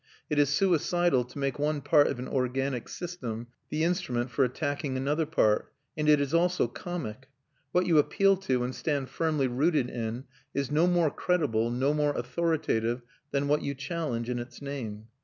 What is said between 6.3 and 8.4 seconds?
also comic. What you appeal